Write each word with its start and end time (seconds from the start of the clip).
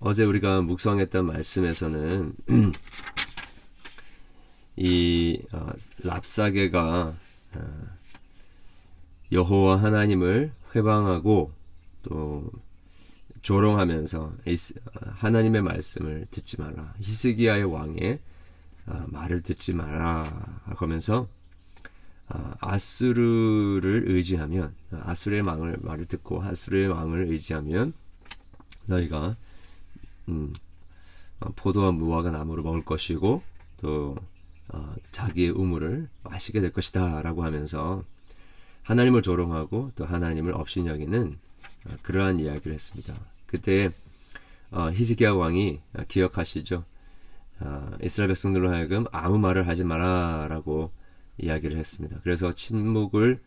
어제 0.00 0.24
우리가 0.24 0.60
묵상했던 0.60 1.26
말씀에서는 1.26 2.34
이 4.76 5.40
어, 5.52 5.70
랍사게가 6.02 7.14
어, 7.54 7.88
여호와 9.32 9.82
하나님을 9.82 10.52
회방하고 10.74 11.50
또 12.02 12.50
조롱하면서 13.40 14.34
하나님의 15.14 15.62
말씀을 15.62 16.26
듣지 16.30 16.60
마라. 16.60 16.94
히스기야의 17.00 17.64
왕의 17.64 18.18
어, 18.86 19.04
말을 19.08 19.42
듣지 19.42 19.72
마라 19.72 20.60
하면서 20.64 21.26
어, 22.28 22.54
아수르를 22.60 24.04
의지하면 24.08 24.74
아수르의 24.90 25.40
왕을 25.40 25.78
말을 25.80 26.04
듣고 26.04 26.42
아수르의 26.42 26.88
왕을 26.88 27.28
의지하면 27.28 27.94
너희가 28.84 29.36
음, 30.28 30.52
어, 31.40 31.50
포도와 31.56 31.92
무화과 31.92 32.30
나무를 32.30 32.62
먹을 32.62 32.84
것이고 32.84 33.42
또 33.78 34.16
어, 34.68 34.94
자기의 35.12 35.50
우물을 35.50 36.08
마시게 36.24 36.60
될 36.60 36.72
것이다라고 36.72 37.44
하면서 37.44 38.02
하나님을 38.82 39.22
조롱하고 39.22 39.92
또 39.96 40.04
하나님을 40.04 40.54
업신여기는 40.54 41.38
어, 41.86 41.96
그러한 42.02 42.40
이야기를 42.40 42.72
했습니다. 42.72 43.14
그때 43.46 43.90
어, 44.70 44.90
히스기야 44.90 45.32
왕이 45.32 45.80
어, 45.94 46.02
기억하시죠? 46.08 46.84
어, 47.60 47.90
이스라엘 48.02 48.28
백성들로 48.28 48.70
하여금 48.70 49.06
아무 49.12 49.38
말을 49.38 49.68
하지 49.68 49.84
마라라고 49.84 50.90
이야기를 51.38 51.78
했습니다. 51.78 52.18
그래서 52.22 52.52
침묵을 52.52 53.40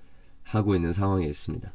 하고 0.43 0.75
있는 0.75 0.93
상황에 0.93 1.25
있습니다. 1.25 1.71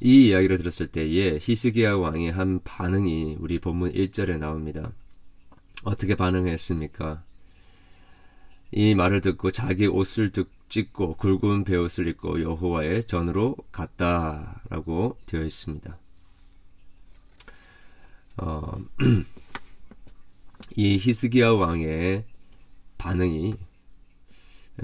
이 0.00 0.28
이야기를 0.28 0.58
들었을 0.58 0.86
때에 0.86 1.38
히스기야 1.42 1.94
왕이 1.96 2.30
한 2.30 2.60
반응이 2.62 3.36
우리 3.40 3.58
본문 3.58 3.92
1절에 3.92 4.38
나옵니다. 4.38 4.92
어떻게 5.84 6.14
반응했습니까? 6.14 7.24
이 8.70 8.94
말을 8.94 9.20
듣고 9.22 9.50
자기 9.50 9.86
옷을 9.86 10.30
찢고 10.68 11.16
굵은 11.16 11.64
베옷을 11.64 12.06
입고 12.08 12.42
여호와의 12.42 13.04
전으로 13.04 13.56
갔다라고 13.72 15.18
되어 15.26 15.42
있습니다. 15.42 15.98
어, 18.36 18.78
이 20.76 20.96
히스기야 20.98 21.50
왕의 21.50 22.24
반응이 22.98 23.54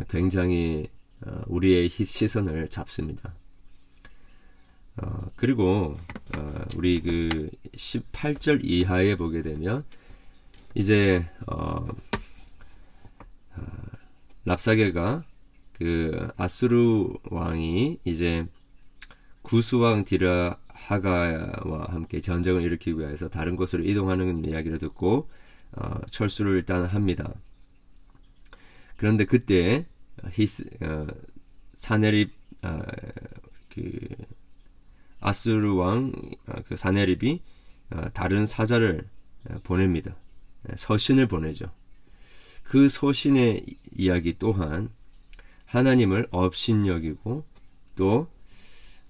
굉장히 0.08 0.88
어, 1.24 1.42
우리의 1.46 1.88
시선을 1.88 2.68
잡습니다. 2.68 3.34
어, 4.96 5.30
그리고 5.36 5.96
어, 6.36 6.64
우리 6.76 7.00
그 7.02 7.50
18절 7.72 8.60
이하에 8.62 9.16
보게 9.16 9.42
되면 9.42 9.84
이제 10.74 11.28
어, 11.46 11.84
어, 13.56 13.62
랍사게가 14.44 15.24
그 15.72 16.28
아수르 16.36 17.08
왕이 17.30 17.98
이제 18.04 18.46
구수왕 19.42 20.04
디라하가와 20.04 21.86
함께 21.88 22.20
전쟁을 22.20 22.62
일으키기 22.62 22.98
위해서 22.98 23.28
다른 23.28 23.56
곳으로 23.56 23.84
이동하는 23.84 24.44
이야기를 24.44 24.78
듣고 24.78 25.28
어, 25.72 26.00
철수를 26.10 26.56
일단 26.56 26.84
합니다. 26.86 27.34
그런데 28.96 29.24
그때 29.24 29.86
히스 30.32 30.64
어, 30.82 31.06
사네립 31.74 32.32
어, 32.62 32.80
그 33.70 33.90
아스르 35.24 35.74
왕그 35.74 36.20
어, 36.48 36.76
사네립이 36.76 37.40
어, 37.90 38.08
다른 38.12 38.44
사자를 38.44 39.08
어, 39.48 39.56
보냅니다. 39.62 40.14
서신을 40.76 41.26
보내죠. 41.26 41.70
그 42.62 42.88
서신의 42.88 43.64
이야기 43.96 44.38
또한 44.38 44.90
하나님을 45.64 46.28
업신여기고 46.30 47.44
또 47.96 48.28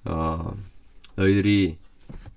어, 0.05 0.57
너희들이 1.17 1.79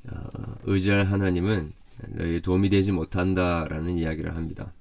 어, 0.10 0.56
의지할 0.64 1.06
하나님은 1.06 1.72
너희 2.10 2.42
도움이 2.42 2.70
되지 2.70 2.92
못한다라는 2.92 4.00
이야기를 4.00 4.36
합니다. 4.36 4.74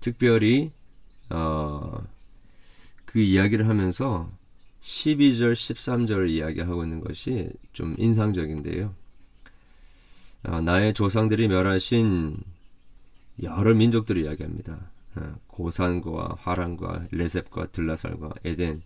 특별히 0.00 0.72
어, 1.30 2.04
그 3.04 3.20
이야기를 3.20 3.68
하면서 3.68 4.30
12절, 4.86 5.52
13절을 5.54 6.30
이야기하고 6.30 6.84
있는 6.84 7.00
것이 7.00 7.50
좀 7.72 7.96
인상적인데요. 7.98 8.94
어, 10.44 10.60
나의 10.60 10.94
조상들이 10.94 11.48
멸하신 11.48 12.36
여러 13.42 13.74
민족들을 13.74 14.22
이야기합니다. 14.22 14.78
어, 15.16 15.34
고산과 15.48 16.36
화란과 16.38 17.08
레셉과 17.10 17.72
들라살과 17.72 18.34
에덴, 18.44 18.82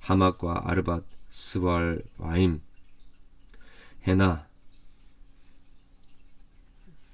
하막과 0.00 0.62
아르밧, 0.68 1.04
스왈, 1.28 2.02
와임, 2.18 2.60
헤나, 4.08 4.48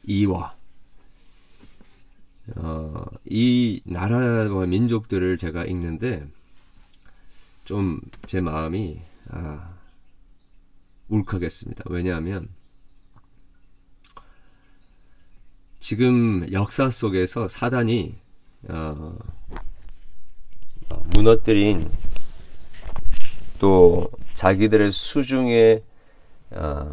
이와 0.04 0.56
어, 2.56 3.04
이 3.26 3.82
나라와 3.84 4.64
민족들을 4.64 5.36
제가 5.36 5.66
읽는데 5.66 6.26
좀 7.70 8.00
제 8.26 8.40
마음이 8.40 9.00
아, 9.28 9.76
울컥했습니다. 11.08 11.84
왜냐하면 11.86 12.48
지금 15.78 16.52
역사 16.52 16.90
속에서 16.90 17.46
사단이 17.46 18.16
어, 18.68 19.16
무너뜨린 21.14 21.88
또 23.60 24.10
자기들의 24.34 24.90
수중에 24.90 25.84
어, 26.50 26.92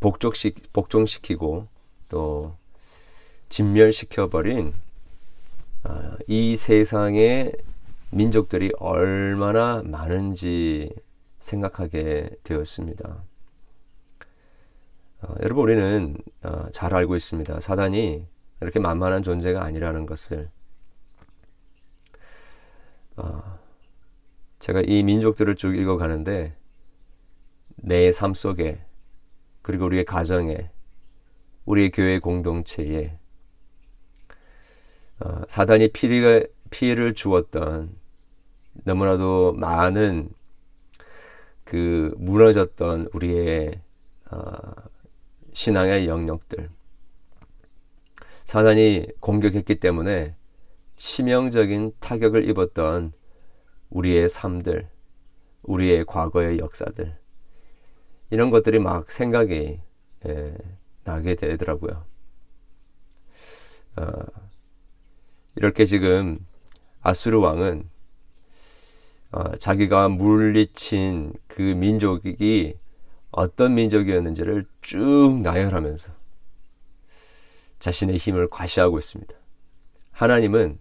복종시, 0.00 0.52
복종시키고 0.74 1.66
또 2.10 2.58
진멸시켜버린 3.48 4.74
어, 5.84 6.16
이 6.26 6.56
세상의 6.56 7.52
민족들이 8.12 8.70
얼마나 8.78 9.82
많은지 9.82 10.94
생각하게 11.38 12.30
되었습니다. 12.44 13.24
어, 15.22 15.34
여러분 15.42 15.64
우리는 15.64 16.16
어, 16.42 16.66
잘 16.72 16.94
알고 16.94 17.16
있습니다. 17.16 17.60
사단이 17.60 18.26
이렇게 18.60 18.78
만만한 18.80 19.22
존재가 19.22 19.64
아니라는 19.64 20.04
것을 20.04 20.50
어, 23.16 23.58
제가 24.58 24.82
이 24.86 25.02
민족들을 25.02 25.56
쭉 25.56 25.76
읽어가는데 25.76 26.56
내 27.76 28.10
삶 28.12 28.34
속에 28.34 28.84
그리고 29.62 29.86
우리의 29.86 30.04
가정에 30.04 30.70
우리의 31.64 31.90
교회 31.90 32.18
공동체에 32.18 33.16
어, 35.20 35.42
사단이 35.48 35.88
피해가, 35.92 36.46
피해를 36.70 37.14
주었던 37.14 38.01
너무나도 38.84 39.54
많은 39.54 40.30
그 41.64 42.14
무너졌던 42.18 43.08
우리의 43.12 43.80
어, 44.30 44.52
신앙의 45.52 46.06
영역들 46.06 46.70
사단이 48.44 49.06
공격했기 49.20 49.76
때문에 49.76 50.36
치명적인 50.96 51.92
타격을 52.00 52.48
입었던 52.48 53.12
우리의 53.90 54.28
삶들, 54.28 54.88
우리의 55.62 56.04
과거의 56.04 56.58
역사들 56.58 57.18
이런 58.30 58.50
것들이 58.50 58.78
막 58.78 59.10
생각이 59.10 59.80
예, 60.26 60.56
나게 61.04 61.34
되더라고요. 61.34 62.04
어, 63.96 64.04
이렇게 65.56 65.84
지금 65.84 66.38
아수르 67.00 67.38
왕은 67.40 67.91
어, 69.32 69.56
자기가 69.56 70.10
물리친 70.10 71.32
그 71.48 71.62
민족이 71.62 72.78
어떤 73.30 73.74
민족이었는지를 73.74 74.66
쭉 74.82 75.40
나열하면서 75.42 76.12
자신의 77.78 78.18
힘을 78.18 78.48
과시하고 78.50 78.98
있습니다. 78.98 79.34
하나님은 80.12 80.78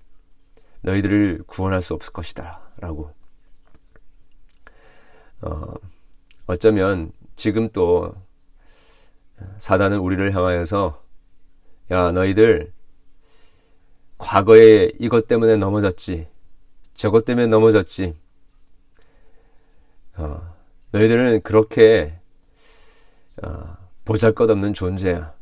너희들을 0.81 1.43
구원할 1.47 1.81
수 1.81 1.93
없을 1.93 2.11
것이다. 2.11 2.61
라고. 2.77 3.13
어, 5.41 5.73
어쩌면 6.45 7.13
지금 7.37 7.69
또 7.69 8.13
사단은 9.59 9.99
우리를 9.99 10.35
향하여서 10.35 11.01
야 11.91 12.11
너희들 12.11 12.73
과거에 14.17 14.91
이것 14.99 15.27
때문에 15.27 15.55
넘어졌지 15.55 16.27
저것 16.93 17.25
때문에 17.25 17.47
넘어졌지 17.47 18.15
어, 20.17 20.55
너희들은 20.91 21.41
그렇게 21.41 22.19
어, 23.43 23.77
보잘것없는 24.05 24.73
존재야 24.73 25.33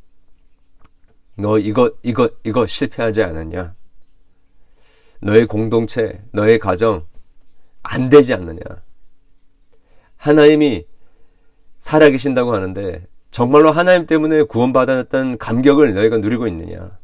너 1.35 1.57
이거 1.57 1.91
이거 2.03 2.29
이거 2.43 2.65
실패하지 2.65 3.23
않았냐? 3.23 3.73
너의 5.21 5.47
공동체, 5.47 6.21
너의 6.31 6.59
가정 6.59 7.05
안 7.81 8.09
되지 8.09 8.33
않느냐? 8.33 8.59
하나님이 10.17 10.85
살아계신다고 11.79 12.53
하는데 12.53 13.07
정말로 13.31 13.71
하나님 13.71 14.05
때문에 14.05 14.43
구원받았던 14.43 15.37
감격을 15.37 15.93
너희가 15.93 16.17
누리고 16.17 16.47
있느냐? 16.47 16.97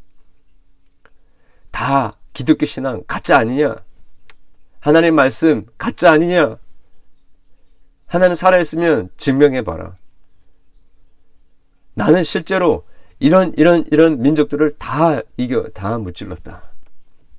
다 1.72 2.18
기독교 2.34 2.66
신앙 2.66 3.04
가짜 3.08 3.38
아니냐? 3.38 3.76
하나님 4.80 5.16
말씀 5.16 5.66
가짜 5.78 6.12
아니냐? 6.12 6.58
하나님 8.06 8.36
살아있으면 8.36 9.10
증명해봐라. 9.18 9.98
나는 11.94 12.24
실제로 12.24 12.86
이런, 13.20 13.54
이런, 13.58 13.86
이런 13.92 14.20
민족들을 14.20 14.78
다 14.78 15.22
이겨, 15.38 15.68
다 15.70 15.98
무찔렀다. 15.98 16.64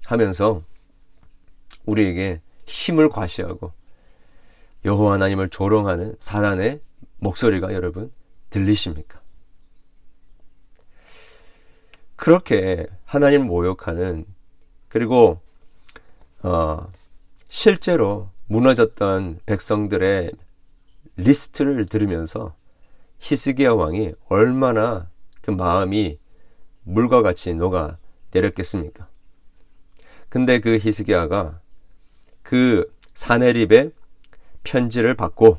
하면서 0.06 0.62
우리에게 1.84 2.40
힘을 2.66 3.08
과시하고 3.08 3.72
여호와 4.84 5.14
하나님을 5.14 5.48
조롱하는 5.48 6.14
사단의 6.18 6.80
목소리가 7.18 7.74
여러분 7.74 8.12
들리십니까? 8.50 9.20
그렇게 12.14 12.86
하나님 13.04 13.46
모욕하는 13.46 14.24
그리고 14.88 15.40
어 16.42 16.90
실제로 17.48 18.30
무너졌던 18.46 19.40
백성들의 19.44 20.32
리스트를 21.16 21.86
들으면서 21.86 22.54
히스기야 23.18 23.72
왕이 23.72 24.12
얼마나 24.28 25.08
그 25.40 25.50
마음이 25.50 26.18
물과 26.82 27.22
같이 27.22 27.54
녹아 27.54 27.98
내렸겠습니까? 28.30 29.08
근데 30.28 30.60
그 30.60 30.76
히스기야가 30.76 31.60
그 32.42 32.92
사내립의 33.14 33.92
편지를 34.62 35.14
받고 35.14 35.58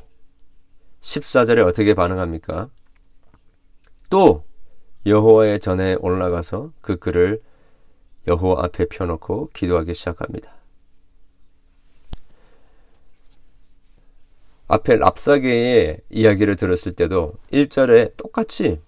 14절에 1.00 1.66
어떻게 1.66 1.94
반응합니까? 1.94 2.70
또 4.10 4.44
여호와의 5.06 5.60
전에 5.60 5.96
올라가서 6.00 6.72
그 6.80 6.96
글을 6.96 7.40
여호와 8.26 8.64
앞에 8.64 8.86
펴놓고 8.86 9.50
기도하기 9.52 9.94
시작합니다. 9.94 10.57
앞에 14.68 14.96
랍사계의 14.96 16.02
이야기를 16.10 16.56
들었을 16.56 16.92
때도 16.92 17.34
1절에 17.52 18.16
똑같이 18.16 18.80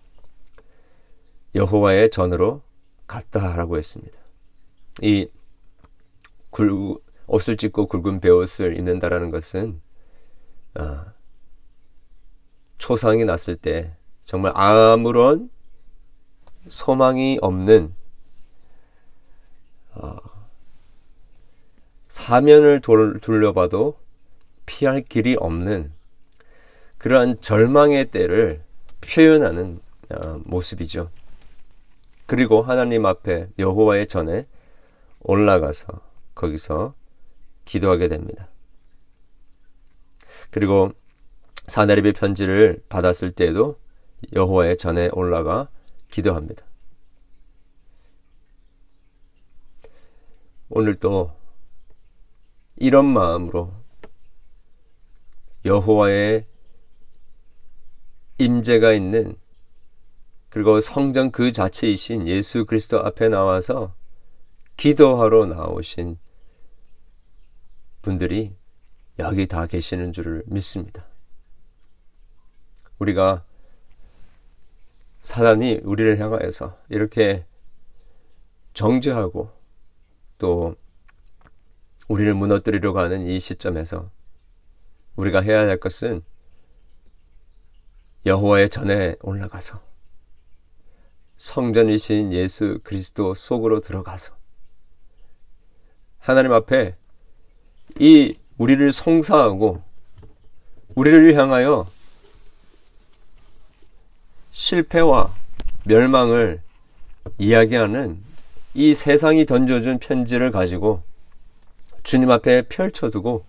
여호와의 1.54 2.10
전으로 2.10 2.62
갔다라고 3.06 3.78
했습니다. 3.78 4.18
이 5.02 5.28
굵, 6.50 7.02
옷을 7.26 7.56
찢고 7.56 7.86
굵은 7.86 8.20
베옷을 8.20 8.76
입는다라는 8.76 9.30
것은 9.30 9.80
아, 10.74 11.12
초상이 12.78 13.24
났을 13.24 13.56
때 13.56 13.96
정말 14.20 14.52
아무런 14.54 15.50
소망이 16.68 17.38
없는 17.40 17.94
어, 19.94 20.16
사면을 22.08 22.80
돌, 22.80 23.18
둘러봐도 23.20 23.98
피할 24.70 25.02
길이 25.02 25.36
없는 25.36 25.92
그러한 26.98 27.40
절망의 27.40 28.12
때를 28.12 28.62
표현하는 29.00 29.80
어, 30.10 30.40
모습이죠. 30.44 31.10
그리고 32.26 32.62
하나님 32.62 33.04
앞에 33.04 33.48
여호와의 33.58 34.06
전에 34.06 34.46
올라가서 35.22 36.00
거기서 36.36 36.94
기도하게 37.64 38.06
됩니다. 38.06 38.48
그리고 40.52 40.92
사나립의 41.66 42.12
편지를 42.12 42.80
받았을 42.88 43.32
때에도 43.32 43.76
여호와의 44.32 44.76
전에 44.76 45.08
올라가 45.12 45.68
기도합니다. 46.10 46.64
오늘도 50.68 51.32
이런 52.76 53.04
마음으로 53.06 53.79
여호와의 55.64 56.46
임재가 58.38 58.92
있는 58.92 59.36
그리고 60.48 60.80
성전 60.80 61.30
그 61.30 61.52
자체이신 61.52 62.26
예수 62.26 62.64
그리스도 62.64 63.00
앞에 63.00 63.28
나와서 63.28 63.94
기도하러 64.76 65.46
나오신 65.46 66.18
분들이 68.02 68.56
여기 69.18 69.46
다 69.46 69.66
계시는 69.66 70.12
줄을 70.12 70.42
믿습니다. 70.46 71.06
우리가 72.98 73.44
사단이 75.20 75.80
우리를 75.84 76.18
향하여서 76.18 76.78
이렇게 76.88 77.44
정죄하고 78.72 79.50
또 80.38 80.74
우리를 82.08 82.32
무너뜨리려고 82.34 82.98
하는 82.98 83.26
이 83.26 83.38
시점에서 83.38 84.10
우리가 85.16 85.40
해야 85.40 85.60
할 85.60 85.76
것은 85.78 86.22
여호와의 88.26 88.68
전에 88.68 89.16
올라가서 89.22 89.80
성전이신 91.36 92.32
예수 92.32 92.80
그리스도 92.84 93.34
속으로 93.34 93.80
들어가서 93.80 94.34
하나님 96.18 96.52
앞에 96.52 96.96
이 97.98 98.36
우리를 98.58 98.92
송사하고 98.92 99.82
우리를 100.94 101.34
향하여 101.34 101.90
실패와 104.50 105.34
멸망을 105.84 106.60
이야기하는 107.38 108.22
이 108.74 108.94
세상이 108.94 109.46
던져준 109.46 109.98
편지를 109.98 110.50
가지고 110.50 111.02
주님 112.02 112.30
앞에 112.30 112.62
펼쳐두고 112.62 113.44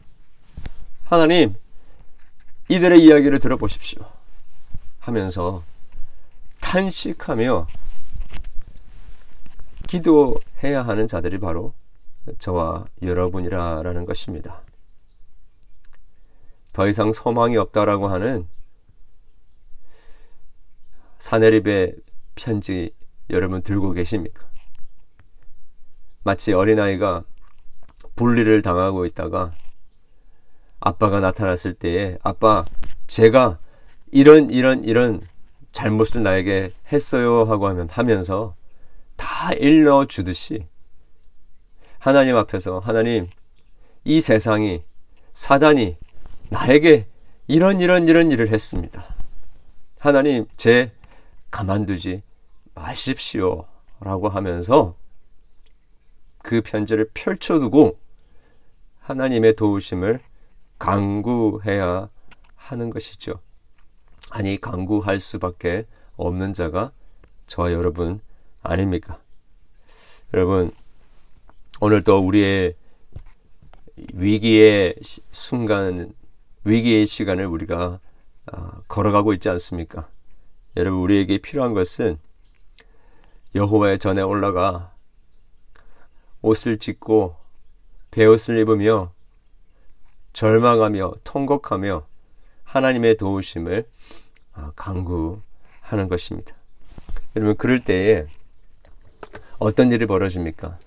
하나님 1.12 1.56
이들의 2.70 3.04
이야기를 3.04 3.40
들어보십시오 3.40 4.10
하면서 5.02 5.62
탄식하며 6.62 7.68
기도해야 9.88 10.84
하는 10.88 11.10
자들이 11.10 11.38
바로 11.40 11.74
저와 12.40 12.86
여러분이라라는 13.02 14.06
것입니다. 14.06 14.62
더 16.72 16.88
이상 16.88 17.12
소망이 17.12 17.58
없다라고 17.58 18.08
하는 18.08 18.48
사내립의 21.20 21.98
편지 22.36 22.96
여러분 23.30 23.62
들고 23.62 23.92
계십니까? 23.92 24.46
마치 26.24 26.54
어린아이가 26.54 27.26
분리를 28.16 28.62
당하고 28.62 29.06
있다가 29.06 29.54
아빠가 30.82 31.20
나타났을 31.20 31.74
때에 31.74 32.18
아빠 32.24 32.66
제가 33.08 33.60
이런 34.12 34.50
이런 34.50 34.84
이런 34.84 35.22
잘못을 35.72 36.24
나에게 36.24 36.74
했어요 36.92 37.46
하고 37.46 37.68
하면 37.68 37.88
하면서 37.90 38.56
다 39.16 39.54
일러 39.54 40.06
주듯이 40.06 40.66
하나님 42.00 42.36
앞에서 42.36 42.80
하나님 42.80 43.30
이 44.04 44.20
세상이 44.20 44.84
사단이 45.34 45.96
나에게 46.50 47.06
이런 47.48 47.80
이런 47.80 48.08
이런 48.08 48.32
일을 48.32 48.50
했습니다. 48.50 49.06
하나님 50.00 50.46
제 50.58 50.92
가만두지 51.52 52.24
마십시오. 52.74 53.66
라고 54.00 54.30
하면서 54.30 54.96
그 56.40 56.62
편지를 56.62 57.10
펼쳐두고 57.14 58.00
하나님의 59.02 59.56
도우심을 59.56 60.22
강구해야 60.82 62.10
하는 62.56 62.90
것이죠. 62.90 63.40
아니, 64.32 64.60
강구할 64.60 65.20
수밖에 65.20 65.86
없는 66.16 66.56
자가 66.56 66.92
저와 67.46 67.72
여러분 67.72 68.20
아닙니까? 68.64 69.22
여러분, 70.34 70.72
오늘 71.82 72.04
또 72.04 72.18
우리의 72.26 72.76
위기의 74.16 74.96
순간, 75.30 76.14
위기의 76.64 77.06
시간을 77.06 77.46
우리가 77.46 78.00
아, 78.48 78.82
걸어가고 78.88 79.34
있지 79.34 79.50
않습니까? 79.50 80.10
여러분 80.78 81.00
우리에게 81.02 81.38
필요한 81.38 81.76
것은 81.76 82.18
여호와의 83.54 84.00
전에 84.00 84.24
올라가 84.24 84.96
옷을 86.42 86.80
찢고 86.80 87.36
베옷을 88.10 88.58
입으며 88.58 89.14
절망하며 90.34 91.14
통곡하며 91.24 92.06
하나님의 92.64 93.18
도우심을 93.18 93.86
아, 94.54 94.72
강구하는 94.76 96.08
것입니다. 96.10 96.56
여러분 97.36 97.56
그럴 97.56 97.84
때에 97.84 98.26
어떤 99.60 99.92
일이 99.92 100.06
벌어집니까? 100.06 100.78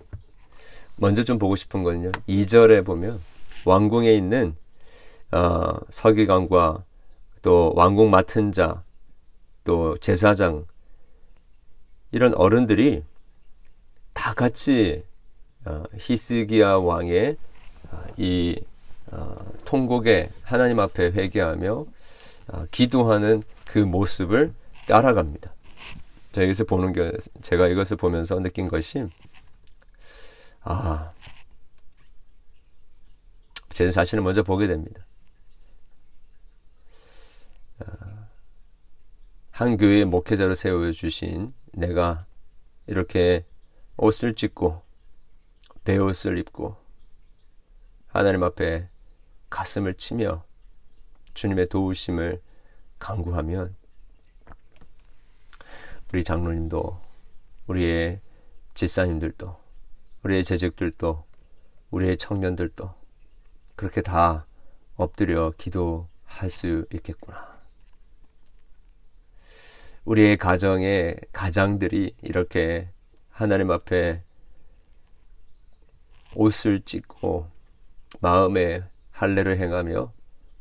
먼저 0.97 1.25
좀 1.25 1.39
보고 1.39 1.57
싶은 1.57 1.83
거는요. 1.83 2.13
2절에 2.29 2.85
보면 2.85 3.21
왕궁에 3.65 4.13
있는 4.13 4.57
어, 5.31 5.73
서기관과 5.91 6.85
또 7.43 7.73
왕궁 7.75 8.11
맡은 8.11 8.53
자, 8.53 8.83
또 9.65 9.97
제사장 9.99 10.67
이런 12.13 12.35
어른들이 12.35 13.03
다 14.13 14.35
같이 14.35 15.05
어, 15.65 15.83
히스기야 15.99 16.77
왕의 16.77 17.37
어, 17.91 18.05
이 18.17 18.61
어, 19.15 19.37
통곡에 19.65 20.31
하나님 20.43 20.81
앞에 20.81 21.13
회개하며 21.13 21.87
어, 22.49 22.67
기도하는 22.71 23.43
그 23.65 23.79
모습을 23.79 24.53
따라갑니다. 24.87 25.55
자, 26.33 26.43
여기서 26.43 26.65
보는 26.65 26.93
게, 26.93 27.13
제가 27.43 27.69
이것을 27.69 27.97
보면서 27.97 28.39
느낀 28.41 28.67
것이, 28.69 29.09
아, 30.63 31.13
제 33.73 33.91
자신을 33.91 34.25
먼저 34.25 34.43
보게 34.43 34.67
됩니다. 34.67 35.07
아, 37.79 38.27
한 39.53 39.77
교회의 39.77 40.07
목회자로 40.07 40.57
세워주신 40.57 41.55
내가 41.73 42.27
이렇게 42.89 43.45
옷을 43.97 44.35
찢고, 44.35 44.83
배옷을 45.85 46.39
입고, 46.39 46.77
하나님 48.09 48.43
앞에 48.43 48.89
가슴을 49.55 49.95
치며 49.95 50.45
주님의 51.35 51.69
도우심을 51.69 52.43
강구하면 52.99 53.77
우리 56.13 56.25
장로님도 56.25 57.01
우리의 57.69 58.21
집사님들도 58.75 59.57
우리의 60.25 60.43
재직들도 60.43 61.25
우리의 61.93 62.17
청년들도 62.17 62.95
그렇게 63.77 64.03
다 64.03 64.45
엎드려 64.97 65.53
기도할 65.57 66.51
수 66.51 66.85
있겠구나. 66.93 67.57
우리의 70.05 70.37
가정의 70.37 71.17
가장들이 71.31 72.17
이렇게 72.23 72.91
하나님 73.31 73.71
앞에 73.71 74.21
옷을 76.35 76.81
찢고 76.81 77.49
마음에 78.21 78.83
할례를 79.15 79.59
행하며 79.59 80.13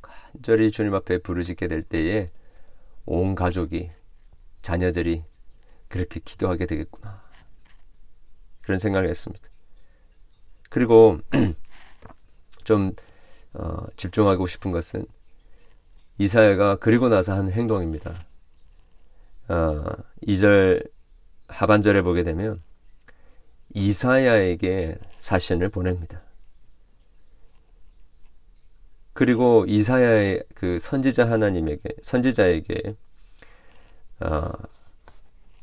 간절히 0.01 0.71
주님 0.71 0.93
앞에 0.93 1.17
부르짖게 1.17 1.67
될 1.67 1.81
때에 1.81 2.31
온 3.05 3.35
가족이 3.35 3.91
자녀들이 4.61 5.23
그렇게 5.87 6.19
기도하게 6.19 6.67
되겠구나. 6.67 7.21
그런 8.61 8.77
생각을 8.77 9.09
했습니다. 9.09 9.49
그리고 10.69 11.19
좀 12.63 12.93
어, 13.53 13.85
집중하고 13.97 14.47
싶은 14.47 14.71
것은 14.71 15.05
이사야가 16.17 16.77
그리고 16.77 17.09
나서 17.09 17.33
한 17.33 17.51
행동입니다. 17.51 18.13
어, 19.49 19.83
2절 20.25 20.89
하반절에 21.47 22.03
보게 22.03 22.23
되면 22.23 22.61
이사야에게 23.73 24.97
사신을 25.17 25.69
보냅니다. 25.69 26.21
그리고 29.23 29.63
이사야의 29.69 30.43
그 30.53 30.79
선지자 30.79 31.29
하나님에게 31.29 31.81
선지자에게 32.01 32.93
어, 34.19 34.51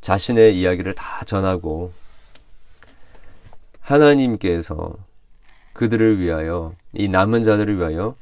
자신의 0.00 0.58
이야기를 0.58 0.94
다 0.94 1.26
전하고 1.26 1.92
하나님께서 3.80 4.96
그들을 5.74 6.20
위하여 6.20 6.74
이 6.94 7.08
남은 7.08 7.44
자들을 7.44 7.76
위하여 7.76 8.16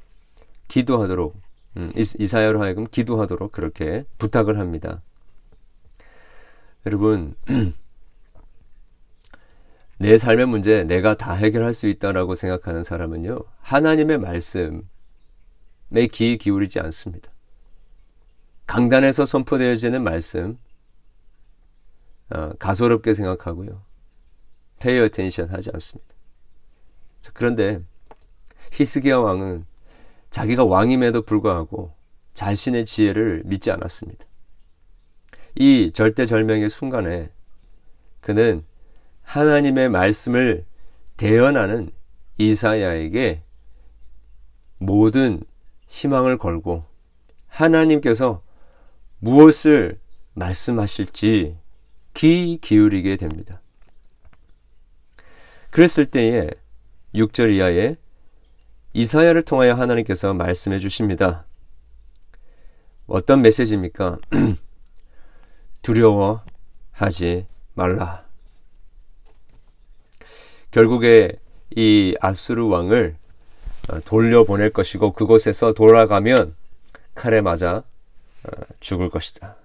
기도하도록 0.66 1.36
음, 1.76 1.92
이사야로 1.94 2.60
하여금 2.60 2.88
기도하도록 2.90 3.52
그렇게 3.52 4.06
부탁을 4.18 4.58
합니다. 4.58 5.02
여러분 6.84 7.36
내 9.98 10.18
삶의 10.18 10.46
문제 10.46 10.82
내가 10.82 11.14
다 11.14 11.34
해결할 11.34 11.74
수 11.74 11.86
있다라고 11.86 12.34
생각하는 12.34 12.82
사람은요 12.82 13.38
하나님의 13.60 14.18
말씀 14.18 14.82
에귀 15.94 16.38
기울이지 16.38 16.80
않습니다. 16.80 17.30
강단에서 18.66 19.24
선포되어지는 19.24 20.02
말씀 20.02 20.58
어, 22.30 22.50
가소롭게 22.58 23.14
생각하고요. 23.14 23.82
pay 24.80 25.02
attention 25.04 25.52
하지 25.52 25.70
않습니다. 25.72 26.14
그런데 27.32 27.80
히스기야 28.72 29.18
왕은 29.18 29.64
자기가 30.30 30.64
왕임에도 30.64 31.22
불구하고 31.22 31.94
자신의 32.34 32.84
지혜를 32.84 33.42
믿지 33.46 33.70
않았습니다. 33.70 34.26
이 35.56 35.90
절대절명의 35.92 36.70
순간에 36.70 37.30
그는 38.20 38.64
하나님의 39.22 39.88
말씀을 39.88 40.64
대연하는 41.16 41.90
이사야에게 42.36 43.42
모든 44.78 45.42
희망을 45.88 46.38
걸고 46.38 46.84
하나님께서 47.48 48.42
무엇을 49.18 49.98
말씀하실지 50.34 51.56
귀 52.14 52.58
기울이게 52.60 53.16
됩니다. 53.16 53.60
그랬을 55.70 56.06
때에 56.06 56.50
6절 57.14 57.54
이하에 57.54 57.96
이사야를 58.92 59.42
통하여 59.42 59.74
하나님께서 59.74 60.34
말씀해 60.34 60.78
주십니다. 60.78 61.46
어떤 63.06 63.42
메시지입니까? 63.42 64.18
두려워하지 65.82 67.46
말라. 67.74 68.26
결국에 70.70 71.38
이 71.74 72.14
아수르 72.20 72.66
왕을 72.66 73.16
돌려보낼 74.04 74.70
것이고 74.70 75.12
그곳에서 75.12 75.72
돌아가면 75.72 76.54
칼에 77.14 77.40
맞아 77.40 77.82
죽을 78.80 79.08
것이다. 79.08 79.56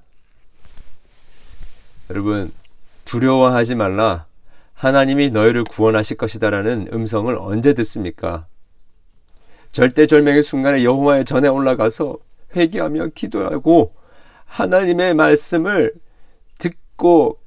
여러분, 2.09 2.51
두려워하지 3.05 3.75
말라. 3.75 4.25
하나님이 4.73 5.31
너희를 5.31 5.63
구원하실 5.63 6.17
것이다라는 6.17 6.89
음성을 6.91 7.33
언제 7.37 7.73
듣습니까? 7.73 8.47
절대절명의 9.71 10.43
순간에 10.43 10.83
여호와의 10.83 11.25
전에 11.25 11.47
올라가서 11.47 12.17
회개하며 12.55 13.09
기도하고 13.15 13.95
하나님의 14.45 15.13
말씀을 15.15 15.93
듣고 16.57 17.39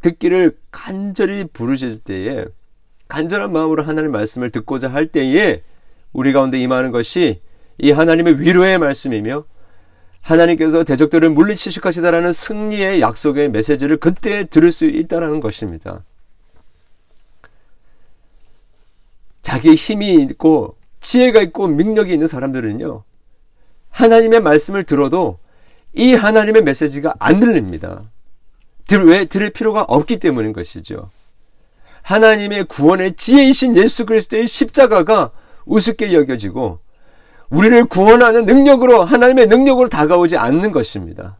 듣기를 0.00 0.58
간절히 0.70 1.44
부르실 1.44 2.00
때에 2.00 2.46
간절한 3.08 3.52
마음으로 3.52 3.82
하나님의 3.82 4.10
말씀을 4.10 4.50
듣고자 4.50 4.88
할 4.88 5.08
때에 5.08 5.62
우리 6.12 6.32
가운데 6.32 6.58
임하는 6.58 6.90
것이 6.90 7.40
이 7.78 7.90
하나님의 7.90 8.40
위로의 8.40 8.78
말씀이며 8.78 9.44
하나님께서 10.20 10.84
대적들을 10.84 11.30
물리치실 11.30 11.80
것이다라는 11.82 12.32
승리의 12.32 13.00
약속의 13.00 13.50
메시지를 13.50 13.96
그때 13.96 14.44
들을 14.44 14.70
수 14.70 14.84
있다라는 14.84 15.40
것입니다. 15.40 16.04
자기의 19.42 19.74
힘이 19.76 20.14
있고 20.24 20.76
지혜가 21.00 21.40
있고 21.42 21.68
능력이 21.68 22.12
있는 22.12 22.28
사람들은요. 22.28 23.02
하나님의 23.88 24.40
말씀을 24.40 24.84
들어도 24.84 25.38
이 25.92 26.14
하나님의 26.14 26.62
메시지가 26.62 27.14
안 27.18 27.40
들립니다. 27.40 28.02
들, 28.86 29.06
왜 29.06 29.24
들을 29.24 29.50
필요가 29.50 29.82
없기 29.82 30.18
때문인 30.18 30.52
것이죠. 30.52 31.10
하나님의 32.02 32.64
구원의 32.64 33.14
지혜이신 33.14 33.76
예수 33.76 34.06
그리스도의 34.06 34.46
십자가가 34.46 35.30
우습게 35.70 36.12
여겨지고 36.12 36.80
우리를 37.48 37.84
구원하는 37.86 38.44
능력으로 38.44 39.04
하나님의 39.04 39.46
능력으로 39.46 39.88
다가오지 39.88 40.36
않는 40.36 40.72
것입니다. 40.72 41.38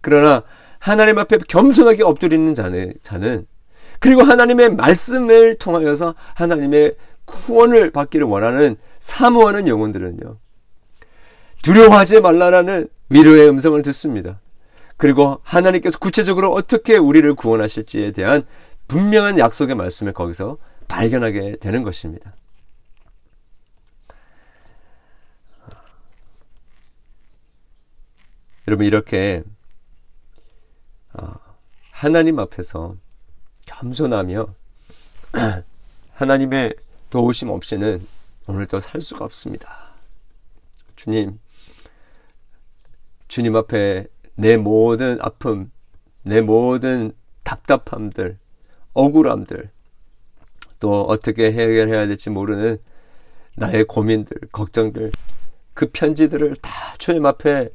그러나 0.00 0.42
하나님 0.78 1.18
앞에 1.18 1.38
겸손하게 1.48 2.02
엎드리는 2.02 2.54
자는, 2.54 3.46
그리고 4.00 4.22
하나님의 4.22 4.74
말씀을 4.74 5.56
통하여서 5.56 6.14
하나님의 6.34 6.96
구원을 7.26 7.90
받기를 7.90 8.26
원하는 8.26 8.76
사모하는 8.98 9.68
영혼들은요. 9.68 10.38
두려워하지 11.62 12.20
말라라는 12.20 12.88
위로의 13.10 13.48
음성을 13.48 13.80
듣습니다. 13.82 14.40
그리고 14.96 15.40
하나님께서 15.42 15.98
구체적으로 15.98 16.52
어떻게 16.52 16.96
우리를 16.96 17.34
구원하실지에 17.34 18.12
대한 18.12 18.42
분명한 18.88 19.38
약속의 19.38 19.74
말씀을 19.74 20.12
거기서 20.12 20.56
발견하게 20.88 21.56
되는 21.60 21.82
것입니다. 21.82 22.34
여러분 28.70 28.86
이렇게 28.86 29.42
어, 31.12 31.32
하나님 31.90 32.38
앞에서 32.38 32.94
겸손하며 33.66 34.46
하나님의 36.14 36.76
도우심 37.10 37.48
없이는 37.50 38.06
오늘도 38.46 38.78
살 38.78 39.00
수가 39.00 39.24
없습니다. 39.24 39.96
주님, 40.94 41.40
주님 43.26 43.56
앞에 43.56 44.06
내 44.36 44.56
모든 44.56 45.18
아픔, 45.20 45.72
내 46.22 46.40
모든 46.40 47.10
답답함들, 47.42 48.38
억울함들, 48.92 49.68
또 50.78 51.02
어떻게 51.02 51.46
해결해야 51.46 52.06
될지 52.06 52.30
모르는 52.30 52.78
나의 53.56 53.86
고민들, 53.86 54.38
걱정들, 54.52 55.10
그 55.74 55.90
편지들을 55.92 56.54
다 56.62 56.94
주님 56.98 57.26
앞에 57.26 57.70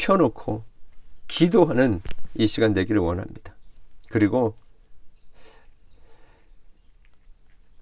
펴놓고 0.00 0.64
기도하는 1.28 2.00
이 2.34 2.46
시간 2.46 2.72
되기를 2.72 3.00
원합니다. 3.00 3.54
그리고 4.08 4.56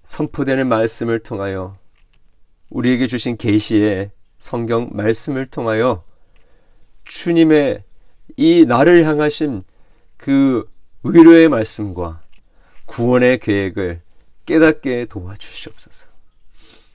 선포되는 0.05 0.67
말씀을 0.67 1.21
통하여 1.21 1.79
우리에게 2.71 3.07
주신 3.07 3.37
계시의 3.37 4.11
성경 4.37 4.91
말씀을 4.93 5.47
통하여 5.47 6.03
주님의 7.05 7.85
이 8.37 8.65
나를 8.67 9.05
향하신 9.05 9.65
그 10.17 10.71
위로의 11.03 11.49
말씀과 11.49 12.23
구원의 12.87 13.39
계획을 13.41 14.03
깨닫게 14.45 15.07
도와주시옵소서. 15.07 16.09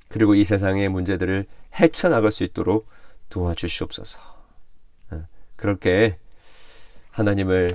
그리고 0.10 0.36
이 0.36 0.44
세상의 0.44 0.90
문제들을 0.90 1.46
헤쳐나갈 1.80 2.32
수 2.32 2.44
있도록 2.44 2.88
도와주시옵소서. 3.30 4.20
어, 5.64 5.68
그렇게 5.74 6.18
하나님을 7.12 7.74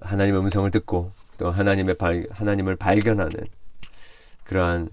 하나님의 0.00 0.40
음성을 0.40 0.70
듣고 0.70 1.10
또 1.36 1.50
하나님의 1.50 1.96
발, 1.96 2.26
하나님을 2.30 2.76
발견하는 2.76 3.32
그러한 4.44 4.88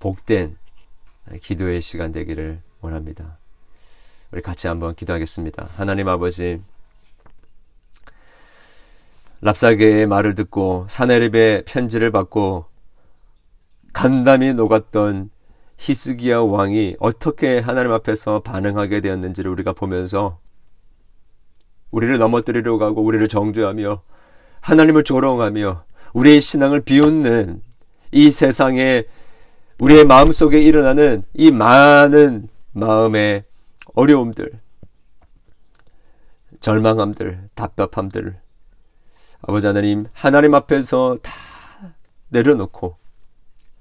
복된 0.00 0.56
기도의 1.40 1.80
시간 1.80 2.10
되기를 2.10 2.60
원합니다. 2.80 3.38
우리 4.32 4.42
같이 4.42 4.66
한번 4.66 4.96
기도하겠습니다. 4.96 5.70
하나님 5.76 6.08
아버지, 6.08 6.60
랍사게의 9.40 10.06
말을 10.08 10.34
듣고 10.34 10.86
사내립의 10.88 11.66
편지를 11.66 12.10
받고 12.10 12.64
간담이 13.92 14.54
녹았던 14.54 15.30
히스기야 15.78 16.40
왕이 16.40 16.96
어떻게 16.98 17.60
하나님 17.60 17.92
앞에서 17.92 18.40
반응하게 18.40 19.00
되었는지를 19.00 19.50
우리가 19.52 19.72
보면서 19.72 20.40
우리를 21.94 22.18
넘어뜨리려 22.18 22.76
가고 22.76 23.02
우리를 23.02 23.26
정죄하며 23.28 24.02
하나님을 24.60 25.04
조롱하며 25.04 25.84
우리의 26.12 26.40
신앙을 26.40 26.80
비웃는 26.80 27.62
이 28.10 28.30
세상에 28.32 29.04
우리의 29.78 30.04
마음속에 30.04 30.60
일어나는 30.60 31.22
이 31.34 31.52
많은 31.52 32.48
마음의 32.72 33.44
어려움들, 33.94 34.50
절망함들, 36.58 37.50
답답함들, 37.54 38.40
아버지 39.42 39.66
하나님, 39.68 40.06
하나님 40.12 40.54
앞에서 40.56 41.18
다 41.22 41.32
내려놓고 42.30 42.96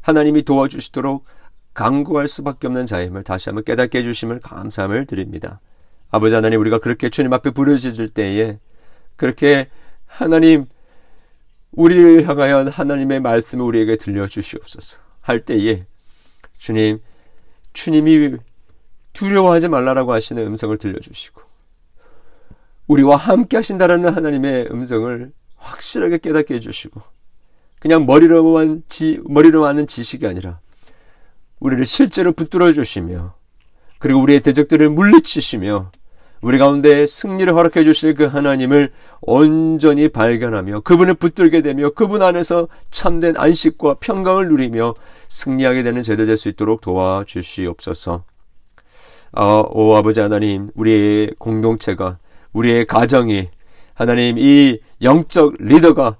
하나님이 0.01 0.43
도와주시도록 0.43 1.25
강구할 1.73 2.27
수밖에 2.27 2.67
없는 2.67 2.85
자임을 2.85 3.23
다시 3.23 3.49
한번 3.49 3.63
깨닫게 3.63 3.99
해주심을 3.99 4.39
감사함을 4.41 5.07
드립니다. 5.07 5.59
아버지 6.13 6.35
하나님, 6.35 6.59
우리가 6.59 6.77
그렇게 6.77 7.09
주님 7.09 7.33
앞에 7.33 7.49
부르짖을 7.49 8.07
때에 8.07 8.59
그렇게 9.15 9.67
하나님, 10.05 10.67
우리를 11.71 12.29
향하여 12.29 12.65
하나님의 12.65 13.19
말씀을 13.19 13.65
우리에게 13.65 13.95
들려주시옵소서. 13.95 14.99
할 15.21 15.43
때에 15.43 15.87
주님, 16.59 16.99
주님이 17.73 18.37
두려워하지 19.13 19.69
말라라고 19.69 20.13
하시는 20.13 20.45
음성을 20.45 20.77
들려주시고 20.77 21.41
우리와 22.85 23.15
함께 23.15 23.57
하신다라는 23.57 24.13
하나님의 24.13 24.67
음성을 24.69 25.31
확실하게 25.55 26.19
깨닫게 26.19 26.53
해주시고 26.55 27.01
그냥 27.79 28.05
머리로만 28.05 28.83
지, 28.87 29.19
머리로 29.25 29.65
하는 29.65 29.87
지식이 29.87 30.27
아니라 30.27 30.59
우리를 31.59 31.83
실제로 31.87 32.33
붙들어 32.33 32.71
주시며 32.71 33.33
그리고 33.97 34.21
우리의 34.21 34.41
대적들을 34.41 34.91
물리치시며 34.91 35.91
우리 36.43 36.57
가운데 36.57 37.05
승리를 37.05 37.53
허락해 37.53 37.85
주실 37.85 38.15
그 38.15 38.25
하나님을 38.25 38.91
온전히 39.21 40.09
발견하며 40.09 40.81
그분을 40.81 41.13
붙들게 41.13 41.61
되며 41.61 41.89
그분 41.91 42.21
안에서 42.21 42.67
참된 42.91 43.37
안식과 43.37 43.95
평강을 44.01 44.49
누리며 44.49 44.93
승리하게 45.29 45.83
되는 45.83 46.03
제도 46.03 46.25
될수 46.25 46.49
있도록 46.49 46.81
도와주시옵소서. 46.81 48.25
어, 49.35 49.63
오 49.71 49.95
아버지 49.95 50.19
하나님, 50.19 50.69
우리의 50.75 51.31
공동체가 51.39 52.17
우리의 52.51 52.87
가정이 52.87 53.47
하나님 53.93 54.37
이 54.37 54.79
영적 55.01 55.53
리더가 55.59 56.17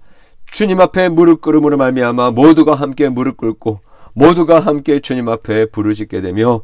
주님 0.49 0.79
앞에 0.79 1.09
무릎 1.09 1.41
꿇음으로 1.41 1.75
말미암아 1.75 2.31
모두가 2.31 2.75
함께 2.75 3.09
무릎 3.09 3.35
꿇고 3.35 3.81
모두가 4.13 4.61
함께 4.61 5.01
주님 5.01 5.27
앞에 5.27 5.65
부르짖게 5.65 6.21
되며 6.21 6.61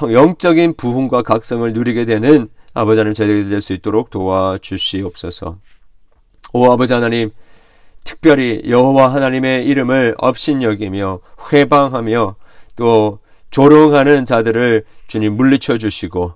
영적인 0.00 0.76
부흥과 0.78 1.20
각성을 1.20 1.70
누리게 1.74 2.06
되는 2.06 2.48
아버지 2.76 3.00
하나님 3.00 3.14
제대로 3.14 3.48
될 3.48 3.62
수 3.62 3.72
있도록 3.72 4.10
도와주시옵소서. 4.10 5.56
오 6.52 6.70
아버지 6.70 6.92
하나님 6.92 7.30
특별히 8.04 8.60
여호와 8.68 9.14
하나님의 9.14 9.64
이름을 9.64 10.14
업신여기며 10.18 11.20
회방하며 11.52 12.36
또 12.76 13.18
조롱하는 13.50 14.26
자들을 14.26 14.84
주님 15.06 15.36
물리쳐 15.36 15.78
주시고 15.78 16.34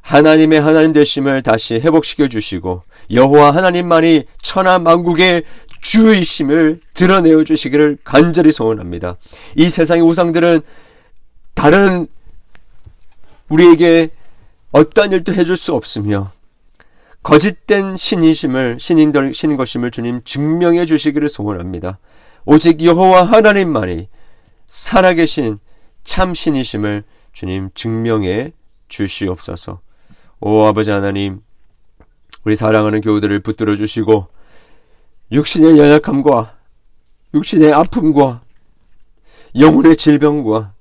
하나님의 0.00 0.62
하나님 0.62 0.94
되심을 0.94 1.42
다시 1.42 1.74
회복시켜 1.74 2.28
주시고 2.28 2.82
여호와 3.12 3.54
하나님만이 3.54 4.24
천하 4.40 4.78
만국의 4.78 5.44
주이심을 5.82 6.80
드러내어 6.94 7.44
주시기를 7.44 7.98
간절히 8.02 8.50
소원합니다. 8.50 9.16
이 9.56 9.68
세상의 9.68 10.02
우상들은 10.04 10.60
다른 11.52 12.06
우리에게 13.50 14.08
어떠한 14.76 15.10
일도 15.12 15.32
해줄 15.32 15.56
수 15.56 15.72
없으며 15.74 16.32
거짓된 17.22 17.96
신이심을 17.96 18.78
신인 18.78 19.10
신인 19.32 19.56
것임을 19.56 19.90
주님 19.90 20.20
증명해 20.22 20.84
주시기를 20.84 21.30
소원합니다. 21.30 21.98
오직 22.44 22.84
여호와 22.84 23.24
하나님만이 23.24 24.08
살아계신 24.66 25.60
참 26.04 26.34
신이심을 26.34 27.04
주님 27.32 27.70
증명해 27.74 28.52
주시옵소서. 28.88 29.80
오 30.40 30.66
아버지 30.66 30.90
하나님, 30.90 31.40
우리 32.44 32.54
사랑하는 32.54 33.00
교우들을 33.00 33.40
붙들어 33.40 33.76
주시고 33.76 34.28
육신의 35.32 35.78
연약함과 35.78 36.54
육신의 37.32 37.72
아픔과 37.72 38.42
영혼의 39.58 39.96
질병과 39.96 40.74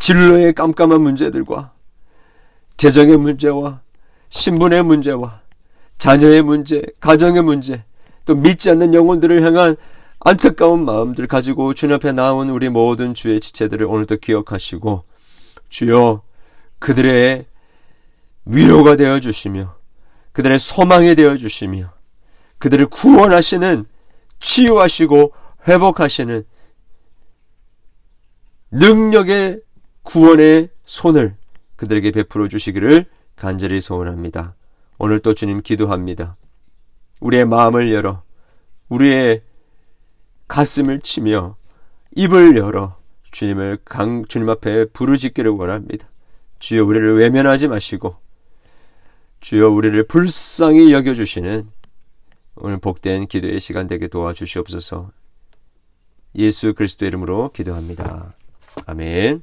진로의 0.00 0.52
깜깜한 0.54 1.00
문제들과 1.00 1.73
재정의 2.76 3.16
문제와 3.16 3.80
신분의 4.28 4.82
문제와 4.82 5.42
자녀의 5.98 6.42
문제, 6.42 6.82
가정의 7.00 7.42
문제, 7.42 7.84
또 8.24 8.34
믿지 8.34 8.70
않는 8.70 8.94
영혼들을 8.94 9.42
향한 9.42 9.76
안타까운 10.20 10.84
마음들 10.84 11.26
가지고 11.26 11.74
주님 11.74 11.94
앞에 11.96 12.12
나온 12.12 12.48
우리 12.48 12.68
모든 12.68 13.14
주의 13.14 13.38
지체들을 13.40 13.86
오늘도 13.86 14.16
기억하시고 14.16 15.04
주여 15.68 16.22
그들의 16.78 17.46
위로가 18.46 18.96
되어 18.96 19.20
주시며 19.20 19.76
그들의 20.32 20.58
소망이 20.58 21.14
되어 21.14 21.36
주시며 21.36 21.92
그들을 22.58 22.86
구원하시는 22.86 23.86
치유하시고 24.40 25.32
회복하시는 25.68 26.44
능력의 28.70 29.60
구원의 30.02 30.70
손을 30.84 31.36
그들에게 31.76 32.10
베풀어 32.10 32.48
주시기를 32.48 33.06
간절히 33.36 33.80
소원합니다. 33.80 34.54
오늘 34.98 35.18
또 35.18 35.34
주님 35.34 35.60
기도합니다. 35.62 36.36
우리의 37.20 37.46
마음을 37.46 37.92
열어 37.92 38.22
우리의 38.88 39.42
가슴을 40.48 41.00
치며 41.00 41.56
입을 42.16 42.56
열어 42.56 42.96
주님을 43.30 43.78
강 43.84 44.24
주님 44.26 44.48
앞에 44.50 44.86
부르짖기를 44.86 45.50
원합니다. 45.50 46.08
주여 46.60 46.84
우리를 46.84 47.18
외면하지 47.18 47.68
마시고 47.68 48.16
주여 49.40 49.68
우리를 49.68 50.06
불쌍히 50.06 50.92
여겨 50.92 51.14
주시는 51.14 51.68
오늘 52.56 52.78
복된 52.78 53.26
기도의 53.26 53.60
시간 53.60 53.86
되게 53.86 54.06
도와주시옵소서. 54.06 55.10
예수 56.36 56.74
그리스도 56.74 57.04
이름으로 57.04 57.50
기도합니다. 57.52 58.32
아멘. 58.86 59.42